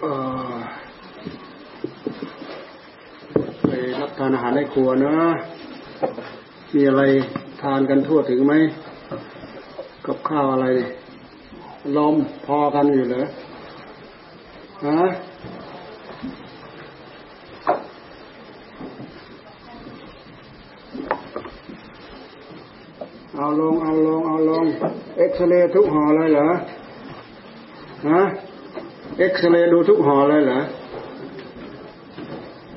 [0.00, 0.04] ไป
[4.00, 5.14] รับทานอาหารในครัวนะ
[6.74, 7.02] มีอะไร
[7.62, 8.54] ทานกันทั่วถึงไหม
[10.06, 10.66] กับข้าวอะไร
[11.96, 12.14] ลม
[12.46, 13.22] พอกันอยู่เหรอ
[14.86, 15.00] ฮะ
[23.36, 24.64] เอาลง เอาลง เอาลง
[25.16, 26.48] เอ็กซเรย์ทุกห่อเลยเหรอ
[28.08, 28.22] ฮะ
[29.20, 30.60] เอ็กซเรย์ดูทุกหอเลยเหรอ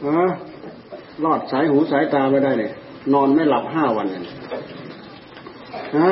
[0.05, 0.27] ฮะ
[1.23, 2.71] รอดสายหูสายตาไม่ได้เนี่ย
[3.13, 4.21] นอนไม่หลับห้าวันเลย
[5.97, 6.11] ฮะ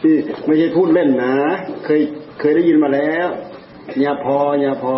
[0.00, 0.14] ที่
[0.46, 1.34] ไม่ใช่พูดเล่นนะ
[1.84, 2.00] เคย
[2.40, 3.28] เคยได้ยินมาแล้ว
[4.04, 4.96] ยาพอยาพอ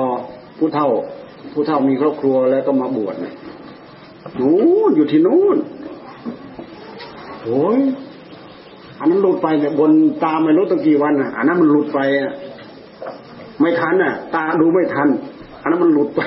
[0.58, 0.88] ผู้เท่า
[1.52, 3.34] ผู้เท่ามีครอบครัวแล้วก็มาบวชนะ
[4.40, 5.56] นู้นอยู่ที่นู้น
[7.44, 7.80] โอ้ย
[8.98, 9.92] อันนั้นหลุดไปเนี่ยบน
[10.24, 12.32] ตาไม่รู้ตั้งกี่วันอะ อันนั้นมันหลุดไปอะ
[13.60, 15.08] ไม่ทันอะ ตาดูไม่ทัน
[15.62, 16.20] อันนั้นมันหลุดไป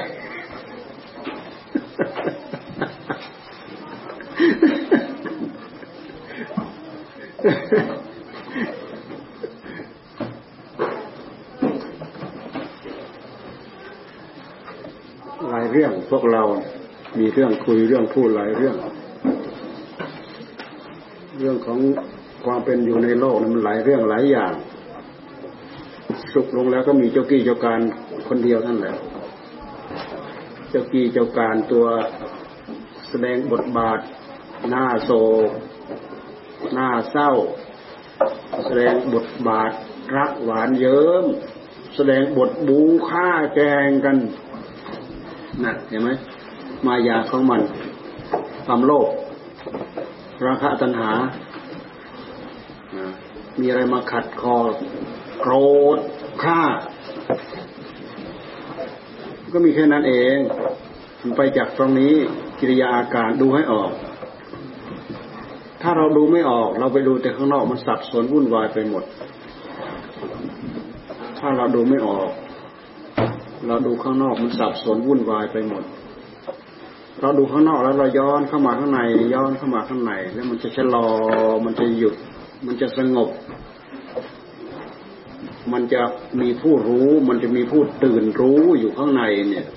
[15.50, 16.44] หลายเรื่องพวกเรา
[17.20, 18.76] มีเรื่องคุยเรื่องพูดหลายเรื่อง
[21.40, 21.80] เรื่องของ
[22.46, 24.54] ความเป็นอยู่ในโลกมันหลายเรื่องหลายอย่าง
[26.34, 27.80] สุขลงแล้วก็มีเจ้ากี้เจ้าการ
[28.28, 28.96] คนเดียวนั่นแหละ
[30.70, 31.86] เจ้ากี้เจ้าการตัว
[33.10, 34.00] แสดงบทบาท
[34.70, 35.12] หน้าโศ
[35.48, 35.50] ก
[36.74, 37.32] หน้าเศร้า
[38.66, 39.72] แสดงบทบาท
[40.16, 41.26] รักหวานเยิ้ม
[41.96, 44.18] แสดงบทบูฆ่าแกงกัน
[45.64, 46.10] นั่นเห็นไหม
[46.86, 47.62] มายาของมัน
[48.66, 49.08] ความโลภ
[50.46, 51.12] ราคะตัณหา
[53.60, 54.58] มีอะไรมาขัดคอ
[55.40, 55.54] โกร
[55.98, 56.00] ธ
[56.44, 56.62] ฆ่า
[59.54, 60.38] ก็มีแค่นั้นเอง
[61.22, 62.14] มันไปจากตรงนี้
[62.60, 63.92] กิริยาอาการดูให้ออก
[65.82, 69.04] ถ้าเราดูไม่ออก เราไปดูแต่ข้างนอกมันสับสนวุ่นวายไปหมด
[71.40, 72.30] ถ้าเราดูไม่ออก
[73.68, 75.84] เราดูข้างนอกมันสับสนวุ่นวายไปหมด
[77.22, 79.02] เราดูข้างนอกแล้วเราย้อนเข้ามาข้างใน
[79.34, 81.08] ย้อนเข้ามาข้างใน แล้วมันจะชะลอ
[81.66, 82.16] มันจะหยุด
[82.66, 83.30] มันจะสงบ
[85.74, 86.02] มันจะ
[86.42, 89.68] มีผู้รู้ มันจะมีผู้ตื่นรู้อยู่ข้างในเนี่ย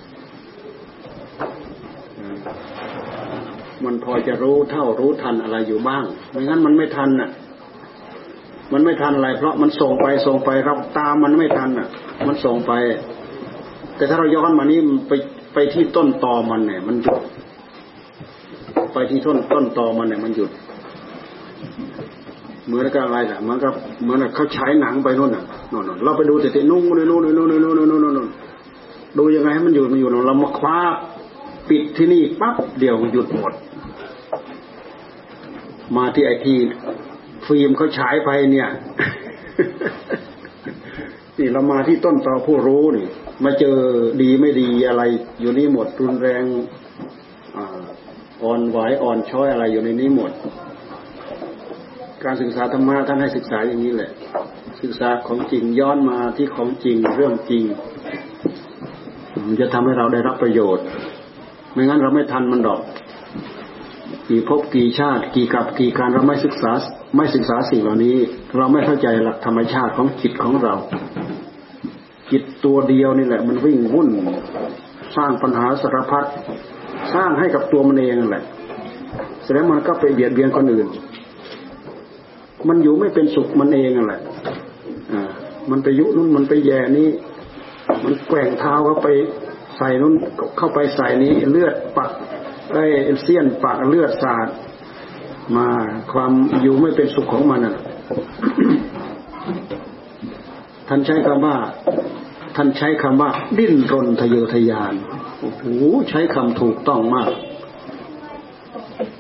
[3.84, 7.30] มันพอจะรู้เท่ารู้ทันอะไรอยู่บ้าง ไม่งั้นมันไม่ทันน่ะ
[8.72, 11.88] มันไม่ทันอะไร เพราะมันส่งไปส่งไปรับตามมันไม่ทันน่ะ
[12.26, 12.72] มันส่งไป
[13.96, 15.12] แต่ถ้าเราย้อนมานี่ไป
[15.54, 17.20] ไปที่ต้นตอมันเนี่ย มันหยุด
[18.92, 20.50] ไปที่ต้นต้นตอมันเนี่ยมันหยุด
[22.66, 28.28] เหมือนกับอะไรอะเหมือนกับเหมือนกับเขาใช้หนังไปนู่นอะนู่นเราไปดูแต่ที่นู่นนู่นนู่นนู่นนู่นนู่นนู่น
[29.18, 30.78] ดูยังไงให้มันอยู่มันอยู่เรามาคว้า
[31.68, 33.52] ปิดที่นี่ปั๊บเดี๋ยวมันหยุดหมด
[35.96, 36.54] มาที่ไอ้ที่
[37.46, 38.68] ฟิล์มเขาฉายไปเนี่ย
[41.38, 43.06] นี่เรามาที่ต้นตอผู้รู้นี่
[43.44, 43.76] มาเจอ
[44.22, 45.02] ดีไม่ดีอะไร
[45.40, 46.42] อยู่นี่หมดรุนแรง
[48.42, 50.32] อ่อนไหวอ่อนช้อยอะไรอยู่ในนี้หมด
[52.24, 54.10] การศึกษาธรรมะท่านให้ศึกษาอย่างนี้แหละ
[54.82, 57.62] ศึกษาของจริงย้อนมาที่ของจริงเรื่องจริง
[59.46, 60.84] มันจะทำให้เราได้รับประโยชน์
[61.72, 62.80] ไม่งั้นเราไม่ทันมันดอก
[64.28, 66.72] กี่ภพกี่ชาติ กี่กับกี่การเราไม่ศึกษา
[67.16, 68.16] ไม่ศึกษาสิ่งเหล่านี้
[68.56, 70.74] เราไม่เข้าใจหลักธรรมชาติของจิตของเรา
[72.30, 74.08] จิตตัวเดียวนี่แหละ มันวิ่งวุ่น
[75.16, 76.24] สร้างปัญหาสารพัด
[77.14, 78.44] สร้างให้กับตัวมันเองนั่นแหละ
[79.44, 80.88] แสดงมันก็ไปเบียดเบียนคนอื่น
[82.68, 84.20] มันอยู่ไม่เป็นสุขมันเองนั่นแหละ
[85.12, 85.22] อ่า
[85.70, 87.08] มันไปยุนู้นมันไปแย่นี้
[88.04, 89.08] มันแกว่งเท้าเข้าไป
[89.76, 90.14] ใส่นู้น
[90.58, 92.10] เข้าไปใส่นี้ เลือดปัก
[92.74, 92.84] ได้
[93.22, 94.48] เสี้ยนปากเลือดสาด
[95.56, 95.68] มา
[96.12, 96.32] ความ
[96.62, 97.76] อยู่ไม่เป็นสุขของมันอะ
[100.88, 101.56] ท่านใช้คำว่า
[102.56, 104.94] ท่านใช้คำว่า ดิ้นรนทะเยอทะยาน
[105.40, 105.62] โอ้โห
[106.10, 107.30] ใช้คำถูกต้องมาก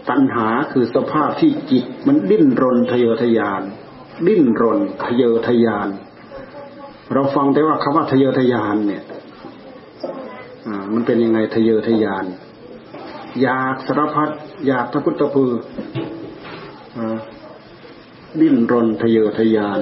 [0.08, 3.62] ตัณหาคือสภาพที่จิตมันดิ้นรนทะเยอทะยาน
[4.26, 5.88] ดิ้นรนทะเยอทะยาน
[7.12, 9.04] เราฟังแต่ว่าคำว่าทะเยอทะยานเนี่ย
[10.92, 12.24] มันเป็นยังไงทะเยอทะยาน
[13.42, 14.30] อยากสารพัด
[14.66, 15.52] อยากทะพุทธพือ
[18.40, 19.80] ดิ้นรนทะเยอทะยาน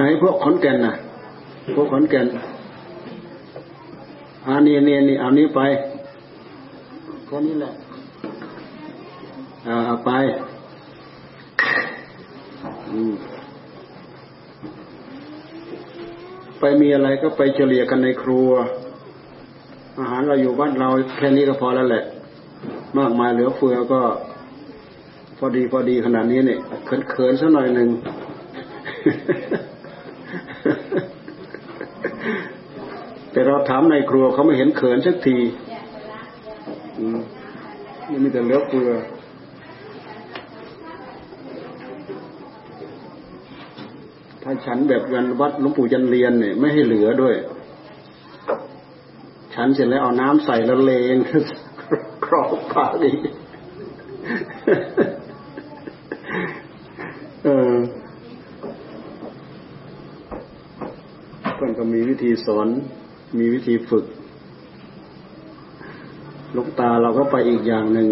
[0.00, 0.94] ไหนพวกขอนแก่นน่ะ
[1.74, 2.26] พวกขอนแก่น
[4.46, 5.60] อันนี้นี่นี่เอานี้ไป
[7.26, 7.72] แค่นี้แหละ
[9.86, 10.10] เอาไป
[16.58, 18.50] ไปมีอะไรก็ไปเฉลี่ยกันในครัว
[19.98, 20.88] อาหารเราอยู่บ้านเรา
[21.18, 22.04] แค่นี้ก็พอแล้วแหละ
[22.98, 24.00] มากมายเหลือเฟือก็
[25.38, 27.88] พอดีพอดีขนาดนี้เนี่ยเขินเขินสักหน่อยหนึ่ง
[33.32, 35.36] แต่เราถามในครัวเขาไม่เห็นเขินสักที
[38.08, 38.90] นี่มีแต่เลือกเฟือ
[44.42, 47.34] ถ้าฉันแบบกันวัดหลวงปู่จันเรียนเนี่ยไม่ให้เหลือด้วย
[49.54, 51.16] ฉันเสร็จแล้วเอาน้ำใส่ละเลง
[52.24, 53.18] ครอบปากอีก
[57.44, 57.74] เออ
[61.60, 62.68] เพื่อนก็มีวิธีสอน
[63.38, 64.04] มีวิธีฝึก
[66.56, 68.08] ลูกตาเราก็ไปอีกอย่างหนึ่ง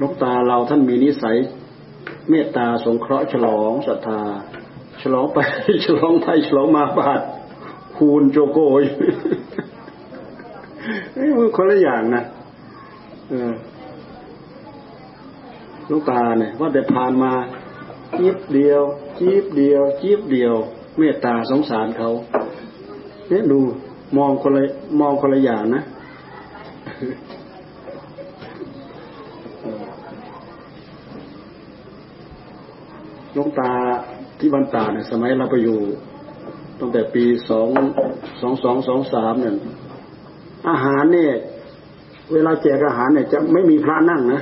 [0.00, 1.36] ลูกตาเราท่านมีนิสัย
[2.30, 4.20] เมตตาสงเคราะห์ฉลองศรัทธา
[5.02, 5.38] ฉลองไป
[5.84, 7.20] ฉลองไปฉลองมาบาด
[7.96, 8.82] คูณโจโกย
[11.18, 12.22] นี่มันคนละอย่างนะ
[13.28, 13.52] เออ
[15.90, 17.32] ลูกตาเนี่ย ว่าแต่ผ่านมา
[18.18, 18.82] จีบเดียว
[19.18, 20.56] จีบเดียว จีบเดียว
[20.98, 22.10] เมตตาสงสารเขา
[23.28, 23.60] เนี่ยดู
[24.16, 24.62] มองคนละ
[25.00, 25.82] มองคนละอย่างนะ
[33.36, 33.72] ลูกตา
[34.38, 35.78] ที่บันตาเนี่ยสมัยเราไปอยู่
[36.80, 37.68] ตั้งแต่ปีสอง
[38.40, 39.54] สองสองสองสามเนี่ย
[40.68, 41.32] อาหารเนี่ย
[42.32, 44.40] เวลาแจกอาหารเนี่ย จะไม่มีพระนั่งนะ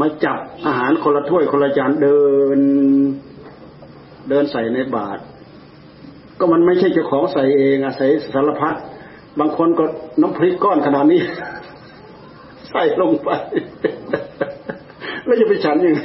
[0.00, 2.20] มาจับอาหารคนละถ้วยคนละจานเดิ
[2.58, 2.60] น
[4.28, 5.20] เดินใส่ในบาตร
[6.38, 8.74] ก็มันไม่ใช่เจ้าของใส่เองอาศัยสารพัด
[9.38, 9.84] บางคนก็
[10.20, 11.20] น้ำพริกก้อนขนาดนี้
[12.70, 13.28] ใส่ลงไป
[15.24, 16.00] แล้วจะไปฉันยังไง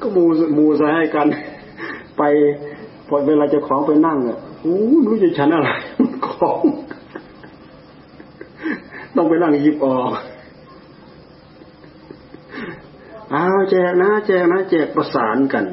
[0.00, 0.24] ก็มู
[0.58, 1.26] มูใส่ให้กัน
[2.18, 2.22] ไป
[3.08, 4.76] พอเวลาจะของไปนั่งอะอู้
[5.06, 5.70] รู้จะฉันอะไร
[6.26, 6.62] ของ
[9.16, 10.10] ต้องไปนั่งหยิบออก
[13.34, 15.64] เอาแจกนะแจกนะแจกประสานกัน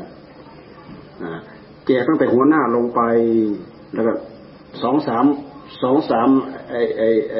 [1.85, 3.01] แจกตั้งแต่หัวหน้าลงไป
[3.93, 4.13] แล้วก็
[4.81, 5.25] สองสาม
[5.83, 6.29] สองสาม
[6.69, 7.37] ไอไอไอ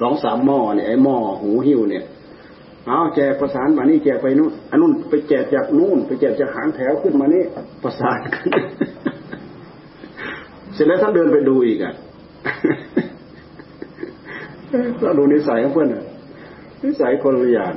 [0.00, 2.04] สองสามหม้อเนี่ยไอหม้อหูหิ้วเนี่ย
[2.86, 7.44] เอาแจกประสานมานี่แจกไปนู่นอันนู้นไปแจกจากนู่น ไปแจกจากหางแถวขึ้นมานี่
[7.82, 8.46] ประสานกัน
[10.74, 11.94] เสร็จแล้วท่านเดินไปดูอีกอะ
[15.02, 15.88] เราดูนิสัยของเพื่อน
[16.84, 17.74] นิสัยคนละอย่าง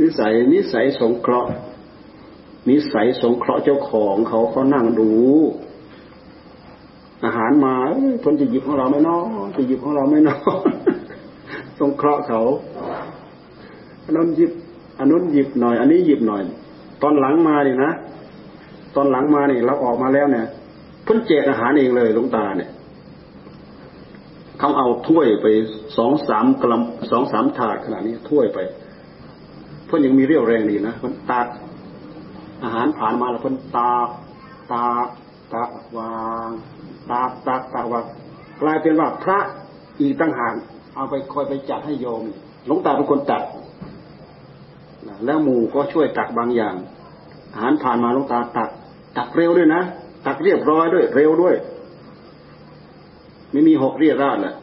[0.00, 1.50] นิสัยนิสัยสงเคราะห์
[2.68, 5.10] นิสัยสงเคราะห์เจ้าของเขาเขานั่งดู
[7.24, 7.74] อาหารมา
[8.24, 9.18] คนจะหยิบของเราไม่นอ
[9.56, 10.36] จะหยิบของเราไม่นอ
[11.78, 12.40] สงเคราะห์เขา
[14.04, 14.52] อันนั้นหยิบ
[14.98, 16.42] อันนู้นหยิบหน่อย อันนี้หยิบหน่อย
[17.02, 17.92] ตอนหลังมาเนี่ยนะ
[18.96, 20.46] ตอนหลังมาเนี่ยเราออกมาแล้วเนี่ย
[21.04, 22.70] เพิ่นแจกอาหารเองเลยลุงตาเนี่ย
[24.58, 25.46] เขาเอาถ้วยไป
[25.96, 28.58] สองสามกลัมสองสามถาดขนาดนี้ถ้วยไป
[29.94, 31.46] พื่นยังมีเรี่ยวแรงดีนะเพิ่นตัก
[32.62, 34.08] อาหารผ่านมาแล้วเพิ่นตาก
[34.72, 35.08] ตาก
[35.52, 36.14] ตากวา
[36.48, 36.50] ง
[37.10, 38.04] ตากตากตากวาง
[38.62, 39.38] กลายเป็นว่าพระ
[40.00, 40.54] อีกตั้งหาก
[40.94, 42.22] เอาไปคอยไปจัดให้โยม
[42.66, 43.42] หลวงตาเป็นคนตัด
[45.24, 46.74] แล้วหมู่ก็ช่วยตักบางอย่าง
[47.52, 48.70] อาหารผ่านมาหลวงตาตัก
[49.16, 49.82] ตักเร็วด้วยนะ
[50.26, 51.54] ตักเรียบร้อยด้วย เร็วด้วย
[53.50, 54.54] ไม่มีหกเรียราดแหละ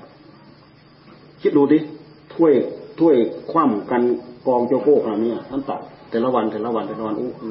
[1.42, 1.80] คิดดูดิ
[2.34, 2.54] ถ้วย
[3.00, 3.16] ถ้วย
[3.52, 4.02] คว่ำกัน
[4.48, 7.44] กองโจโก้ขนาดนี้ท่านตักแต่ละวันแต่ละวันแต่ละวันโอ้โห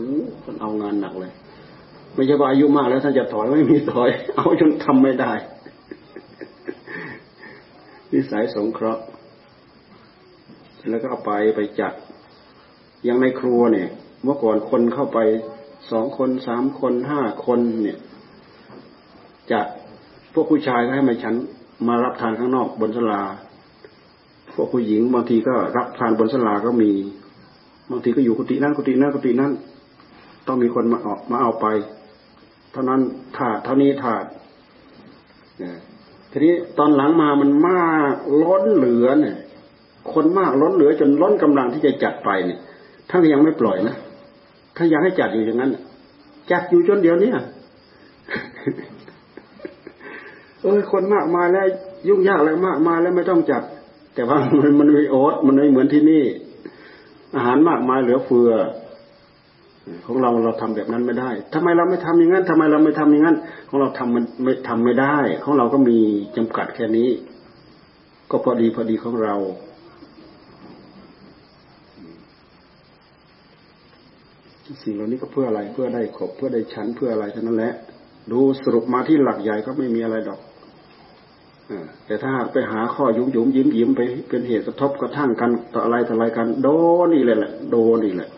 [0.45, 1.33] ท่านเอางานหนักเลย
[2.15, 5.33] ไม่ใช่ว่าอายุมากแล้วท่านจะถอยไม่มีถอย เอาจนทำไม่ได้
[8.13, 9.03] นิสัยสงเคราะห์
[10.91, 11.93] แล้วก็เอาไปไปจัด
[13.05, 13.89] อย่างในครัวเนี่ย
[14.25, 15.19] เมื่อก่อนคนเข้าไป
[15.91, 17.99] สองคนสามคนห้าคนเนี่ย
[19.51, 19.61] จะ
[20.33, 21.35] พวกผู้ชายก็ให้มาฉัน
[21.89, 23.23] มารับทานข้างนอกบนสลา
[24.61, 26.91] วกผู้หญิงบางทีก็รับทานบนสลาก็มี
[27.91, 29.53] บางทีก็อยู่กุฏินั้นกุฏินั้นกุฏินั้น
[30.47, 31.67] ต้องมีคนมาออกมาเอาไป
[32.73, 33.01] เท่านั้น
[33.37, 34.25] ถาดเท่านี้ถาด
[36.31, 39.37] ทีนี้ตอนหลังมามันมากล้นเหลือเนี่ย
[40.13, 42.59] คนมากล้นเหลือจนล้นกำลังที่จะจัดไปเนี่ย
[43.11, 43.97] ท่านยังไม่ปล่อยนะ
[44.77, 45.71] ท่ายังให้จัดอยู่อย่างนั้น
[46.51, 47.31] จัดอยู่จนเดียวนี้
[50.63, 51.67] เออคนมากมาแล้ว
[52.09, 53.63] ยุ่งยากอะไรมากมาแล้วไม่ต้องจัด
[54.15, 56.25] แต่ว่ามันมันไม่โอ๊ตมันไม่เหมือนที่นี่
[57.35, 58.51] อาหารมากมายเหลือเฟือ
[60.07, 63.37] ของเราเราทำแบบนั้นไม่ได้ทำไมเราไม่ทำอย่างนั้นทำไมเราไม่ทำอย่างนั้น
[63.69, 65.99] ของเราทำมันไม่ทำไม่ได้ ของเราก็มี
[66.37, 67.09] จำกัดแค่นี้
[68.31, 69.35] ก็พอดีพอดีของเรา
[74.85, 77.73] สิ่งเหล่านี้ก็เพื่ออะไรเพื่อได้ขบเพื่อได้ชั้นเพื่ออะไรเท่านั้นแหละ
[78.33, 80.41] ดูสรุปมาที่หลักใหญ่ก็ไม่มีอะไรดอก
[82.07, 86.69] แต่ถ้าไปหาข้อยุ้มยุ้มยิ้มยิ้มไปเป็นเหตุกระทบกระทั่งกันต่ออะไรต่ออะไรกัน โด
[87.13, 88.29] นี่แหละ โดนี่แหละ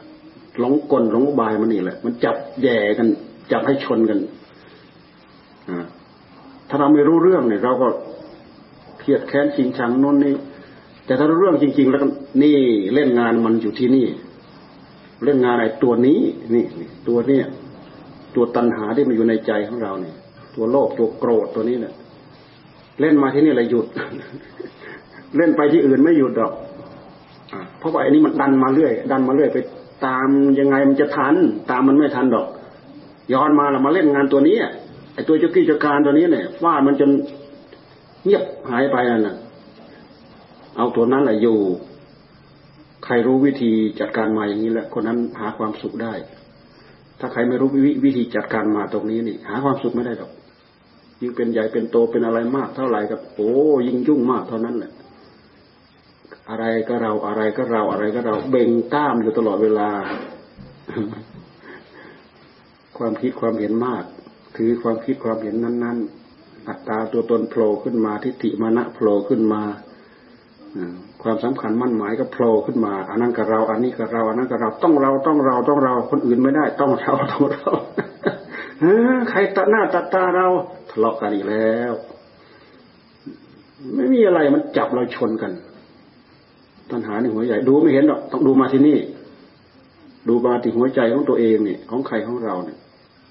[0.59, 3.09] หลงกลหลงบายมันนี่แหละ มันจับแย่กัน
[3.53, 4.19] จับให้ชนกัน
[6.69, 7.89] ถ้าเราไม่รู้เรื่องเนี่ยเราก็
[8.99, 10.35] เครียดแค้นชิงชังน้นนี่
[11.07, 12.03] แต่ถ้ารู้เรื่องจริง ๆ แล้ว
[12.43, 12.57] นี่
[12.95, 14.07] เล่นงานมันอยู่ที่นี่
[15.25, 16.21] เล่นงานอะไรตัวนี้
[16.55, 16.65] นี่
[17.09, 17.45] ตัวเนี้ย
[18.35, 20.17] ตัวตัณหาที่มันอยู่ในใจของเราเนี่ย
[20.55, 21.95] ตัวโลภตัวโกรธตัวนี้เนี่ย
[23.01, 23.87] เล่นมาที่นี่อะไรหยุด
[25.37, 26.53] เล่นไปที่อื่นไม่หยุดดอก
[27.79, 29.59] เพราะว่าอันนี้มันดันมาเรื่อย ดันมาเรื่อยไป
[30.07, 31.35] ตามยังไงมันจะทัน
[31.71, 32.47] ตามมันไม่ทันดอก
[33.33, 34.57] ย้อนมาเรามาเล่นงานตัวนี้
[35.15, 37.11] ไอ้ตัวเจ้ากี้เจ้าการตัวนี้เนี่ยว่ามันจน
[38.25, 39.37] เงียบหายไปนั่นน่ะ
[40.77, 41.57] เอาตัวนั้นแหละอยู่
[43.05, 46.13] ใครรู้วิธีจัดการมาอย่างนี้แหละคนนั้นหาความสุขได้
[47.21, 47.69] ถ้าใครไม่รู้
[48.05, 50.31] วิธีจัดการมาตรงนี้นี่ หาความสุขไม่ได้หรอก
[51.23, 53.53] ยิ่งเป็นใหญ่เป็นโตเป็นอะไรมาก เท่าไหร่กับโอ้
[53.87, 54.93] ยิ่งยุ่งมากเท่านั้นแหละ
[56.51, 59.91] อะไรก็เราอะไรก็เราอะไรก็เราเบ่งต้ามอยู่ตลอดเวลา
[62.99, 64.05] ความคิดความเห็นมาก
[64.57, 65.99] ถือความคิดความเห็นนั้น
[66.33, 69.63] ๆ อัตตาตัวตนโผล่ขึ้นมาทิฏฐิมานะโผล่ขึ้นมา
[71.23, 77.71] ความสำคัญมั่นหมายก็โผล่ขึ้นมา อันนั้นกับเรา อันนี้กับเราอันนั้นกับเราต้องเราต้องเราต้องเราคนอื่นไม่ได้ ต้องเราต้องเรา
[79.31, 80.47] ใครตัดหน้าตัดตาเรา
[80.93, 81.93] ทะเลาะกันอีกแล้ว
[83.97, 85.53] ไม่มีอะไรมันจับเราชนกัน
[86.91, 88.99] ตัณหาในหัวใหญ่ดูไม่เห็นหรอกต้องดูมาที่นี่
[90.29, 92.79] ดูมาที่หัวใจของตัวเองเนี่ย ของใครของเราเนี่ย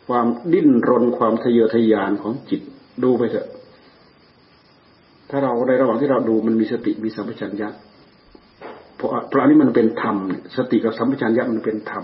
[0.07, 2.61] ความดิ้นรนความทะเยอทะยานของจิต
[3.03, 3.47] ดูไปเถอะ
[5.29, 7.69] ถ้าเราในระหว่างที่เราดูมันมีสติมีสัมปชัญญะ
[8.95, 10.15] เพราะเพราะอันนี้มันเป็นธรรม
[10.57, 12.03] สติกับสัมปชัญญะมันเป็นธรรม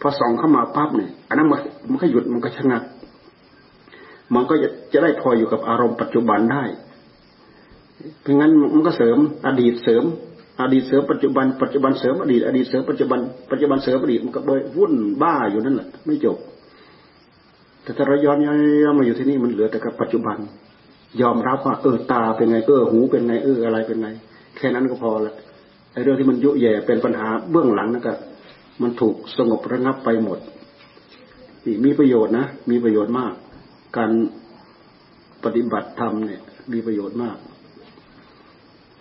[0.00, 2.82] พอส่องเข้ามาปั๊บเนี่ยอันนั้นมันมันก็หยุดมันก็ชะงัก
[4.34, 6.64] มันก็จะจะได้พออยู่กับอารมณ์ปัจจุบันได้
[8.22, 10.04] เพราะงั้นมันก็เสริมอดีตเสริม
[10.60, 13.20] อดีตเสริมปัจจุบันปัจจุบันเสริมอดีตอดีตเสริมปัจจุบัน
[13.50, 16.36] ปัจจุบันเสริมอดีตมันก็เบยวุ่นบ้าอยู่นั่นแหละไม่จบ
[17.82, 20.36] แต่ถ้าเราย้อนย้อนมาอยู่ที่นี่มันเหลือแต่กับปัจจุบัน
[21.20, 24.08] ยอมรับว่าเออตาเป็นไงเออหูเป็นไงเอออะไรเป็นไง
[24.56, 25.34] แค่นั้นก็พอละ
[25.92, 28.12] ไอ้เรื่องที่มันยุ่ยแย่เป็นปัญหาเบื้องหลังนั่นก็
[28.82, 30.38] มันถูกสงบระงับไปหมด
[31.64, 33.34] นี่มีประโยชน์นะ มีประโยชน์มาก
[33.96, 34.12] การ
[35.44, 36.42] ปฏิบัติธรรมเนี่ย
[36.72, 37.38] มีประโยชน์มาก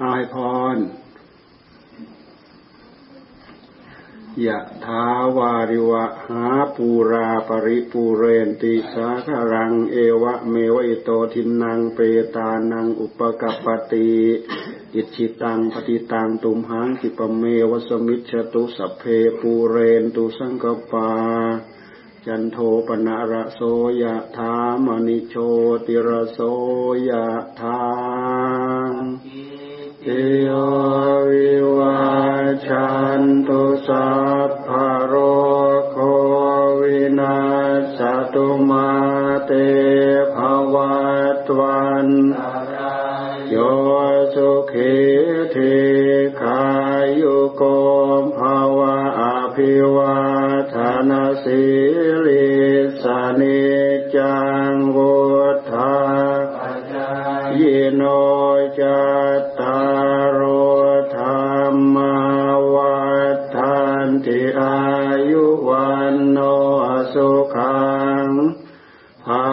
[0.03, 0.35] เอาพ
[0.75, 0.77] ร
[4.47, 5.05] ยะถา
[5.37, 11.99] วาริวะหาปูรา ปะริปูเรนติสาคะรังเอวะเมวะอิโตทินนังเป
[12.35, 14.11] ตานังอุปะกัปปะติ
[14.95, 19.03] อิจฉิตังปัตถิตังตุมหัง ขิปปะเมวะ สะมิชฌะตุสัพเพ
[19.39, 21.09] ปูเรนตุสังกัปปา
[22.25, 22.57] จันโท
[22.87, 23.61] ปนาระโส
[24.01, 24.53] ยะธา
[24.85, 25.35] มณิโช
[25.85, 26.39] ติระโส
[27.09, 27.27] ยะ
[27.59, 27.81] ธา
[30.05, 30.09] เอ
[31.29, 31.99] วิวา
[32.65, 34.09] ชันตุสั
[34.47, 34.69] พพ
[35.05, 35.13] โร
[35.91, 35.97] โค
[36.81, 37.37] วินา
[37.97, 37.99] ส
[38.33, 38.78] ตุมา
[67.13, 67.79] สุขั
[68.25, 68.27] ง
[69.25, 69.47] ภา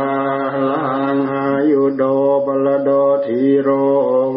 [0.68, 2.02] ลังอายุโด
[2.46, 2.90] บลโด
[3.26, 3.68] ทีโร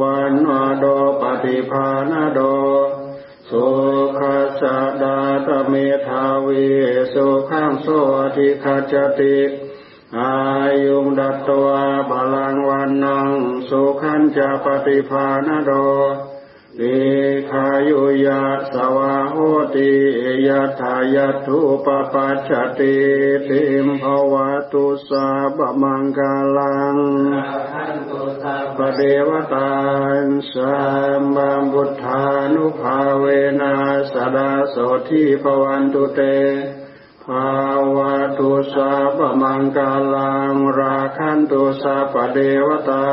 [0.01, 0.33] วัน
[0.79, 0.85] โด
[1.21, 2.39] ปฏิภาณโด
[3.49, 3.65] สุ
[4.17, 4.63] ขัส
[5.01, 5.73] ดาตเม
[6.07, 6.67] ธาวี
[7.13, 7.87] สุขังโส
[8.35, 9.39] ทิคัจติ
[10.17, 10.35] อา
[10.83, 13.29] ยุงดัตตวาบาลังวันนัง
[13.69, 15.71] สุขันจะปฏิภาณโด
[16.79, 16.99] วิ
[17.49, 19.35] ขายุยะสวาโห
[19.75, 19.91] ติ
[20.59, 22.97] ยทายาทุปปัจจติ
[23.47, 24.33] ติมภว
[24.71, 26.95] ตุสาบมังกาลัง
[28.77, 29.71] ปเดวตา
[30.53, 30.77] สั
[31.19, 32.23] มบัมบุทธา
[32.53, 33.25] นุภาเว
[33.61, 33.73] นะ
[34.11, 34.75] สดาโส
[35.09, 36.21] ทิภวันตุเต
[37.25, 37.51] ภา
[37.95, 43.07] วะตุสาบมังกาลังราคันตุสาปเดวตา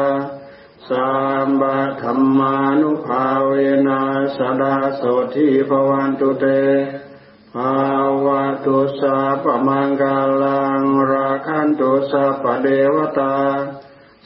[0.88, 1.10] สั
[1.46, 3.52] มบะธรรมานุภาเว
[3.86, 4.00] นะ
[4.36, 5.02] สดาโส
[5.34, 6.46] ทิภวันตุเต
[7.56, 7.90] ภภา
[8.25, 13.36] วะตุสาปมังกาลังราคันตุสาปเดวตา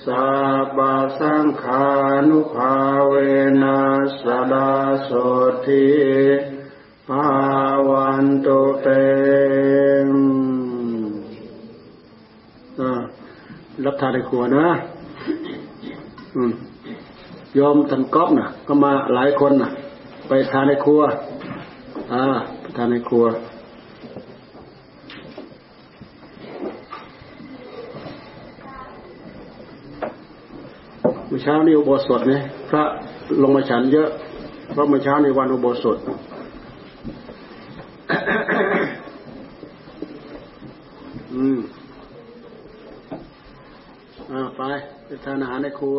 [0.04, 0.28] สั
[0.76, 0.78] พ
[1.18, 1.88] สังขา
[2.28, 2.76] นุภา
[3.08, 3.14] เว
[3.62, 3.80] นั
[4.22, 4.72] สดา
[5.04, 5.10] โส
[5.64, 5.88] ทิ
[7.08, 7.26] ภา
[7.88, 8.88] วันตุเต
[10.08, 10.10] ม
[13.84, 14.68] รับทานในครัวนะ
[17.58, 19.70] ยอมทันก๊อบนะก็มาหลายคนนะ
[20.28, 21.00] ไปทานในครัว
[22.14, 22.24] อ่า
[22.76, 23.24] ทานในครัว
[31.26, 32.82] เมื่อเช้านี่อุโบสถเนี่ยพระ
[33.42, 34.08] ลงมาฉันเยอะ
[34.72, 35.98] เพราะเมื่อเช้าในวันอุโบสถ
[41.34, 41.58] อืม
[44.30, 44.60] อ่าไป
[45.04, 45.98] ไปทานอาหารในครัว